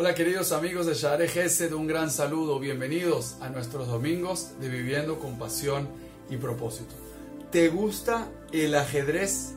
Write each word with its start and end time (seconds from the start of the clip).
Hola 0.00 0.14
queridos 0.14 0.50
amigos 0.52 0.86
de 0.86 0.94
Share 0.94 1.28
Gesed, 1.28 1.74
un 1.74 1.86
gran 1.86 2.10
saludo, 2.10 2.58
bienvenidos 2.58 3.36
a 3.42 3.50
nuestros 3.50 3.86
domingos 3.86 4.52
de 4.58 4.70
Viviendo 4.70 5.18
con 5.18 5.38
Pasión 5.38 5.90
y 6.30 6.38
Propósito. 6.38 6.94
¿Te 7.52 7.68
gusta 7.68 8.26
el 8.50 8.74
ajedrez? 8.76 9.52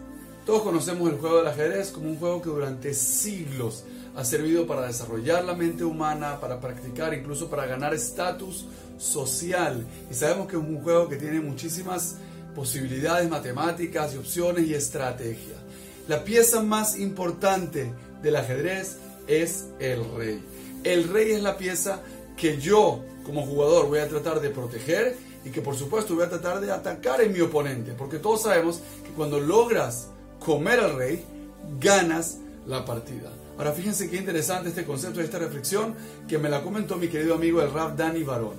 Todos 0.46 0.64
conocemos 0.64 1.10
el 1.10 1.18
juego 1.18 1.38
del 1.38 1.48
ajedrez 1.48 1.92
como 1.92 2.10
un 2.10 2.18
juego 2.18 2.42
que 2.42 2.50
durante 2.50 2.94
siglos 2.94 3.86
ha 4.18 4.26
servido 4.26 4.68
para 4.68 4.86
desarrollar 4.86 5.46
la 5.46 5.56
mente 5.56 5.86
humana, 5.86 6.42
para 6.42 6.60
practicar, 6.60 7.14
incluso 7.14 7.50
para 7.50 7.66
ganar 7.66 7.94
estatus 7.94 8.66
social. 8.98 9.88
Y 10.12 10.14
sabemos 10.14 10.48
que 10.48 10.58
es 10.58 10.62
un 10.62 10.82
juego 10.82 11.08
que 11.08 11.16
tiene 11.16 11.40
muchísimas 11.40 12.18
posibilidades 12.54 13.30
matemáticas 13.30 14.14
y 14.14 14.18
opciones 14.18 14.68
y 14.68 14.74
estrategia. 14.74 15.56
La 16.10 16.26
pieza 16.26 16.62
más 16.62 17.00
importante 17.00 17.94
del 18.22 18.36
ajedrez 18.36 18.98
es 19.28 19.68
el 19.80 20.04
rey. 20.16 20.44
El 20.84 21.08
rey 21.10 21.32
es 21.32 21.42
la 21.42 21.58
pieza 21.58 22.02
que 22.36 22.58
yo 22.58 23.02
como 23.26 23.46
jugador 23.46 23.88
voy 23.88 24.00
a 24.00 24.10
tratar 24.10 24.42
de 24.42 24.50
proteger 24.50 25.16
y 25.46 25.50
que 25.50 25.62
por 25.62 25.76
supuesto 25.76 26.16
voy 26.16 26.26
a 26.26 26.30
tratar 26.30 26.60
de 26.60 26.72
atacar 26.72 27.22
en 27.22 27.34
mi 27.34 27.42
oponente, 27.42 27.94
porque 27.94 28.20
todos 28.20 28.44
sabemos 28.44 28.82
que 29.04 29.12
cuando 29.12 29.40
logras 29.40 30.08
comer 30.40 30.80
al 30.80 30.96
rey, 30.96 31.24
ganas 31.80 32.38
la 32.66 32.86
partida. 32.86 33.32
Ahora 33.58 33.72
fíjense 33.72 34.10
qué 34.10 34.18
interesante 34.18 34.70
este 34.70 34.86
concepto, 34.86 35.22
esta 35.22 35.40
reflexión 35.40 35.96
que 36.28 36.38
me 36.38 36.50
la 36.50 36.62
comentó 36.64 36.98
mi 36.98 37.08
querido 37.08 37.36
amigo 37.36 37.62
el 37.62 37.72
Rap 37.72 37.96
Danny 37.96 38.24
Barón. 38.24 38.56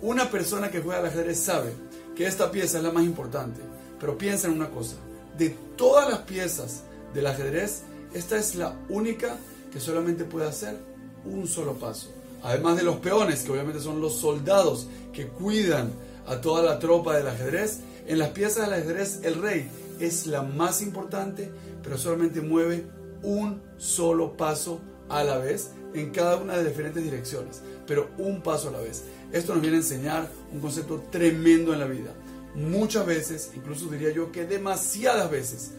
Una 0.00 0.30
persona 0.30 0.70
que 0.70 0.80
juega 0.80 1.00
al 1.00 1.06
ajedrez 1.06 1.38
sabe 1.38 1.72
que 2.16 2.26
esta 2.26 2.50
pieza 2.50 2.78
es 2.78 2.84
la 2.84 2.90
más 2.90 3.04
importante, 3.04 3.60
pero 4.00 4.18
piensa 4.18 4.48
en 4.48 4.54
una 4.54 4.68
cosa, 4.68 4.96
de 5.38 5.50
todas 5.76 6.10
las 6.10 6.20
piezas 6.20 6.82
del 7.14 7.26
ajedrez, 7.26 7.82
esta 8.14 8.36
es 8.36 8.54
la 8.56 8.76
única 8.88 9.36
que 9.72 9.80
solamente 9.80 10.24
puede 10.24 10.46
hacer 10.46 10.76
un 11.24 11.46
solo 11.48 11.74
paso. 11.74 12.10
Además 12.42 12.76
de 12.76 12.82
los 12.82 12.96
peones, 12.96 13.42
que 13.42 13.52
obviamente 13.52 13.80
son 13.80 14.00
los 14.00 14.16
soldados 14.16 14.88
que 15.12 15.28
cuidan 15.28 15.92
a 16.26 16.40
toda 16.40 16.62
la 16.62 16.78
tropa 16.78 17.16
del 17.16 17.28
ajedrez, 17.28 17.80
en 18.06 18.18
las 18.18 18.30
piezas 18.30 18.68
del 18.68 18.80
ajedrez 18.80 19.20
el 19.22 19.40
rey 19.40 19.68
es 20.00 20.26
la 20.26 20.42
más 20.42 20.82
importante, 20.82 21.50
pero 21.82 21.96
solamente 21.96 22.40
mueve 22.40 22.84
un 23.22 23.62
solo 23.78 24.36
paso 24.36 24.80
a 25.08 25.22
la 25.22 25.38
vez 25.38 25.70
en 25.94 26.10
cada 26.10 26.36
una 26.36 26.54
de 26.56 26.64
las 26.64 26.72
diferentes 26.72 27.02
direcciones, 27.02 27.60
pero 27.86 28.08
un 28.18 28.42
paso 28.42 28.68
a 28.68 28.72
la 28.72 28.80
vez. 28.80 29.04
Esto 29.32 29.52
nos 29.52 29.62
viene 29.62 29.76
a 29.76 29.80
enseñar 29.80 30.28
un 30.52 30.60
concepto 30.60 31.04
tremendo 31.10 31.72
en 31.72 31.80
la 31.80 31.86
vida. 31.86 32.12
Muchas 32.54 33.06
veces, 33.06 33.50
incluso 33.54 33.86
diría 33.86 34.10
yo 34.10 34.32
que 34.32 34.44
demasiadas 34.44 35.30
veces, 35.30 35.70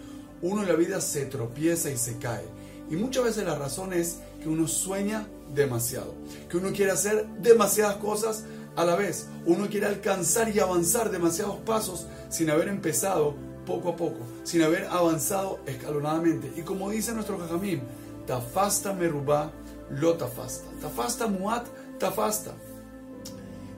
uno 0.42 0.62
en 0.62 0.68
la 0.68 0.75
vida 0.75 1.02
se 1.02 1.25
tropieza 1.25 1.90
y 1.92 1.98
se 1.98 2.18
cae. 2.18 2.44
Y 2.89 2.95
muchas 2.95 3.23
veces 3.23 3.45
la 3.45 3.56
razón 3.56 3.94
es 3.94 4.20
que 4.42 4.50
uno 4.50 4.67
sueña 4.67 5.28
demasiado, 5.53 6.14
que 6.50 6.58
uno 6.58 6.72
quiere 6.72 6.92
hacer 6.92 7.25
demasiadas 7.42 7.98
cosas 7.98 8.44
a 8.75 8.86
la 8.86 8.95
vez, 8.95 9.28
uno 9.45 9.67
quiere 9.70 9.86
alcanzar 9.86 10.50
y 10.50 10.59
avanzar 10.59 11.12
demasiados 11.12 11.58
pasos 11.58 12.08
sin 12.30 12.50
haber 12.50 12.67
empezado 12.67 13.36
poco 13.66 13.90
a 13.90 13.95
poco, 13.95 14.20
sin 14.44 14.62
haber 14.62 14.86
avanzado 14.86 15.59
escalonadamente. 15.66 16.52
Y 16.56 16.62
como 16.62 16.90
dice 16.90 17.14
nuestro 17.14 17.38
Jajamim, 17.38 17.81
tafasta 18.25 18.94
merubá, 18.94 19.52
lo 19.90 20.16
tafasta. 20.16 20.66
Tafasta 20.81 21.28
muat, 21.28 21.68
tafasta. 22.00 22.53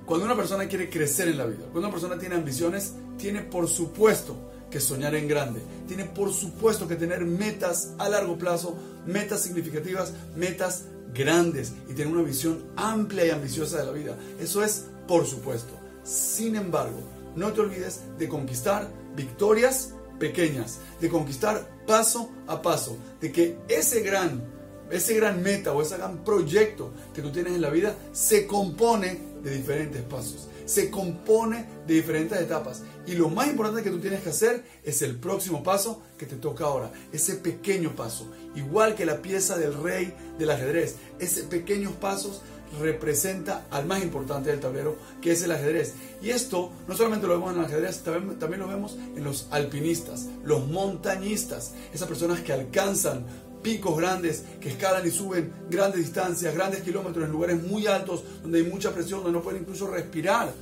Cuando 0.06 0.26
una 0.26 0.36
persona 0.36 0.68
quiere 0.68 0.90
crecer 0.90 1.28
en 1.28 1.38
la 1.38 1.46
vida, 1.46 1.66
cuando 1.72 1.88
una 1.88 1.92
persona 1.92 2.18
tiene 2.18 2.36
ambiciones, 2.36 2.94
tiene 3.18 3.42
por 3.42 3.68
supuesto 3.68 4.36
que 4.70 4.80
soñar 4.80 5.16
en 5.16 5.28
grande, 5.28 5.62
tiene 5.88 6.06
por 6.06 6.34
supuesto 6.34 6.88
que 6.88 6.96
tener 6.96 7.26
metas 7.26 7.94
a 7.98 8.10
largo 8.10 8.38
plazo, 8.38 8.76
metas 9.06 9.42
significativas, 9.42 10.14
metas 10.36 10.86
grandes 11.14 11.74
y 11.90 11.94
tener 11.94 12.14
una 12.14 12.24
visión 12.24 12.66
amplia 12.76 13.26
y 13.26 13.30
ambiciosa 13.30 13.78
de 13.80 13.86
la 13.86 13.92
vida. 13.92 14.18
Eso 14.40 14.64
es 14.64 14.86
por 15.08 15.26
supuesto. 15.26 15.74
Sin 16.04 16.56
embargo, 16.56 17.00
no 17.36 17.54
te 17.54 17.62
olvides 17.62 18.02
de 18.18 18.28
conquistar 18.28 18.90
victorias 19.16 19.94
pequeñas, 20.20 20.80
de 21.02 21.10
conquistar 21.10 21.68
paso 21.88 22.30
a 22.48 22.62
paso, 22.62 22.98
de 23.22 23.32
que 23.32 23.58
ese 23.68 24.02
gran 24.02 24.56
ese 24.92 25.16
gran 25.16 25.42
meta 25.42 25.74
o 25.74 25.82
ese 25.82 25.98
gran 25.98 26.24
proyecto 26.24 26.92
que 27.14 27.22
tú 27.22 27.32
tienes 27.32 27.54
en 27.54 27.62
la 27.62 27.70
vida 27.70 27.96
se 28.12 28.46
compone 28.46 29.20
de 29.46 29.56
diferentes 29.56 30.02
pasos, 30.02 30.48
se 30.66 30.90
compone 30.90 31.68
de 31.86 31.94
diferentes 31.94 32.42
etapas. 32.42 32.82
Y 33.06 33.14
lo 33.14 33.30
más 33.30 33.48
importante 33.48 33.84
que 33.84 33.92
tú 33.92 34.00
tienes 34.00 34.22
que 34.22 34.30
hacer 34.30 34.64
es 34.84 35.04
el 35.04 35.16
próximo 35.18 35.62
paso 35.62 36.02
que 36.18 36.26
te 36.26 36.36
toca 36.36 36.66
ahora, 36.66 36.92
ese 37.14 37.36
pequeño 37.36 37.96
paso. 37.96 38.28
Igual 38.56 38.96
que 38.96 39.06
la 39.06 39.22
pieza 39.22 39.56
del 39.56 39.76
rey 39.82 40.14
del 40.40 40.50
ajedrez, 40.50 40.96
ese 41.20 41.44
pequeños 41.44 41.94
pasos 41.94 42.42
representa 42.82 43.68
al 43.70 43.86
más 43.86 44.02
importante 44.04 44.50
del 44.50 44.60
tablero, 44.60 44.98
que 45.22 45.32
es 45.32 45.44
el 45.44 45.52
ajedrez. 45.52 45.94
Y 46.22 46.32
esto 46.32 46.72
no 46.88 46.96
solamente 46.96 47.28
lo 47.28 47.34
vemos 47.34 47.54
en 47.54 47.60
el 47.60 47.66
ajedrez, 47.66 48.00
también, 48.00 48.40
también 48.40 48.62
lo 48.62 48.68
vemos 48.68 48.98
en 49.16 49.24
los 49.24 49.48
alpinistas, 49.52 50.28
los 50.44 50.68
montañistas, 50.68 51.74
esas 51.94 52.08
personas 52.08 52.42
que 52.42 52.52
alcanzan 52.52 53.26
picos 53.66 53.98
grandes 53.98 54.44
que 54.62 54.70
escalan 54.70 55.08
y 55.08 55.10
suben 55.10 55.52
grandes 55.72 56.00
distancias, 56.00 56.54
grandes 56.54 56.84
kilómetros 56.84 57.26
en 57.26 57.32
lugares 57.32 57.64
muy 57.64 57.88
altos 57.88 58.24
donde 58.44 58.60
hay 58.60 58.64
mucha 58.64 58.94
presión, 58.94 59.24
donde 59.24 59.40
no 59.40 59.44
pueden 59.44 59.64
incluso 59.64 59.88
respirar. 59.88 60.54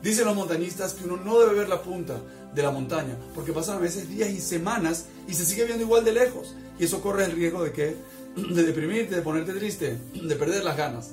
Dicen 0.00 0.26
los 0.26 0.36
montañistas 0.36 0.92
que 0.92 1.04
uno 1.04 1.16
no 1.16 1.40
debe 1.40 1.54
ver 1.54 1.68
la 1.68 1.82
punta 1.82 2.20
de 2.54 2.62
la 2.62 2.70
montaña 2.70 3.16
porque 3.34 3.52
pasan 3.52 3.78
a 3.78 3.80
veces 3.80 4.08
días 4.08 4.30
y 4.30 4.40
semanas 4.40 5.06
y 5.26 5.34
se 5.34 5.44
sigue 5.44 5.64
viendo 5.64 5.82
igual 5.82 6.04
de 6.04 6.12
lejos 6.12 6.54
y 6.78 6.84
eso 6.84 7.02
corre 7.02 7.24
el 7.24 7.32
riesgo 7.32 7.64
de 7.64 7.72
que 7.72 7.96
de 8.36 8.62
deprimirte, 8.62 9.16
de 9.16 9.22
ponerte 9.22 9.54
triste, 9.54 9.98
de 10.14 10.36
perder 10.36 10.62
las 10.62 10.76
ganas. 10.76 11.10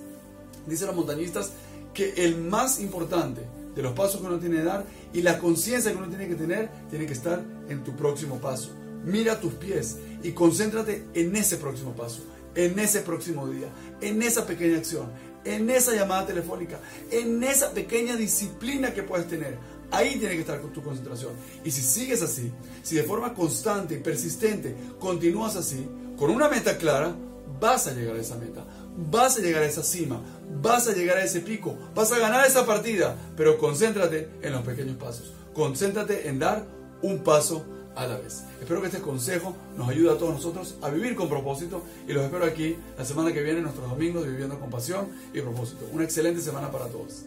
Dicen 0.68 0.86
los 0.86 0.96
montañistas 0.96 1.54
que 1.96 2.14
el 2.26 2.38
más 2.38 2.80
importante 2.80 3.42
de 3.76 3.82
los 3.82 3.94
pasos 3.94 4.22
que 4.22 4.28
uno 4.28 4.38
tiene 4.38 4.58
que 4.58 4.64
dar 4.66 4.86
y 5.14 5.24
la 5.24 5.40
conciencia 5.40 5.92
que 5.92 5.98
uno 5.98 6.10
tiene 6.10 6.28
que 6.28 6.36
tener 6.36 6.70
tiene 6.92 7.08
que 7.08 7.14
estar 7.14 7.42
en 7.70 7.84
tu 7.84 7.96
próximo 7.96 8.38
paso 8.38 8.70
mira 9.10 9.40
tus 9.40 9.54
pies 9.54 9.98
y 10.24 10.32
concéntrate 10.32 11.06
en 11.14 11.36
ese 11.36 11.58
próximo 11.58 11.94
paso, 11.94 12.24
en 12.56 12.78
ese 12.80 13.02
próximo 13.02 13.48
día, 13.48 13.68
en 14.02 14.22
esa 14.22 14.46
pequeña 14.46 14.78
acción, 14.78 15.12
en 15.46 15.70
esa 15.70 15.94
llamada 15.94 16.28
telefónica, 16.28 16.80
en 17.12 17.44
esa 17.44 17.72
pequeña 17.72 18.16
disciplina 18.16 18.94
que 18.94 19.04
puedes 19.04 19.28
tener. 19.28 19.58
Ahí 19.92 20.18
tiene 20.20 20.36
que 20.36 20.42
estar 20.42 20.62
con 20.62 20.72
tu 20.72 20.84
concentración. 20.84 21.32
Y 21.64 21.72
si 21.72 21.82
sigues 21.82 22.22
así, 22.22 22.52
si 22.84 22.96
de 22.96 23.04
forma 23.04 23.34
constante 23.34 23.96
y 23.96 23.98
persistente 23.98 24.76
continúas 25.00 25.56
así, 25.56 25.88
con 26.18 26.30
una 26.30 26.48
meta 26.48 26.78
clara, 26.78 27.16
vas 27.60 27.88
a 27.88 27.94
llegar 27.94 28.16
a 28.16 28.22
esa 28.22 28.36
meta, 28.36 28.66
vas 29.12 29.38
a 29.38 29.42
llegar 29.42 29.64
a 29.64 29.66
esa 29.66 29.84
cima, 29.84 30.22
vas 30.62 30.88
a 30.88 30.94
llegar 30.94 31.18
a 31.18 31.24
ese 31.24 31.42
pico, 31.42 31.76
vas 31.96 32.12
a 32.12 32.20
ganar 32.20 32.46
esa 32.46 32.66
partida, 32.66 33.16
pero 33.36 33.58
concéntrate 33.58 34.30
en 34.42 34.52
los 34.52 34.62
pequeños 34.62 34.98
pasos, 34.98 35.34
concéntrate 35.54 36.28
en 36.28 36.40
dar 36.40 36.68
un 37.02 37.24
paso 37.24 37.66
a 37.96 38.08
la 38.08 38.18
vez. 38.18 38.44
Espero 38.62 38.82
que 38.82 38.88
este 38.88 39.02
consejo 39.02 39.56
nos 39.78 39.90
ayude 39.90 40.12
a 40.12 40.18
todos 40.18 40.34
nosotros 40.34 40.76
a 40.82 40.90
vivir 40.90 41.16
con 41.16 41.30
propósito 41.30 41.84
y 42.08 42.14
los 42.14 42.24
espero 42.24 42.46
aquí 42.46 42.78
la 42.98 43.06
semana 43.06 43.34
que 43.34 43.42
viene, 43.42 43.62
nuestros 43.62 43.90
domingos 43.90 44.26
Viviendo 44.26 44.60
con 44.60 44.70
Pasión 44.70 45.08
y 45.34 45.42
Propósito. 45.42 45.88
Una 45.92 46.04
excelente 46.04 46.42
semana 46.42 46.72
para 46.72 46.88
todos. 46.88 47.26